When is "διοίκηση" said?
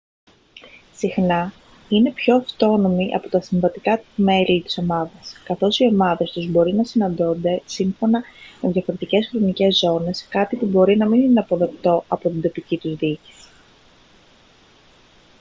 12.95-13.47